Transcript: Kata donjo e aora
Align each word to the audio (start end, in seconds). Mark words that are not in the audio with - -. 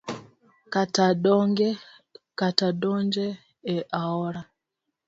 Kata 2.33 2.65
donjo 2.81 3.27
e 3.75 3.77
aora 4.01 4.41